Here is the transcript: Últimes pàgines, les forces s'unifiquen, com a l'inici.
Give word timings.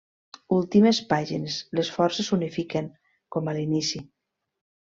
Últimes 0.55 1.01
pàgines, 1.11 1.57
les 1.79 1.93
forces 1.97 2.31
s'unifiquen, 2.31 2.91
com 3.37 3.53
a 3.53 3.57
l'inici. 3.59 4.07